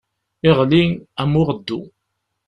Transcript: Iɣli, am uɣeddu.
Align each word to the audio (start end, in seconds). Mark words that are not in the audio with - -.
Iɣli, 0.49 0.83
am 1.21 1.33
uɣeddu. 1.39 1.81